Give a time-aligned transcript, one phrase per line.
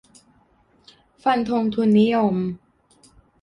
[1.23, 2.35] 'ฟันธงทุนนิยม'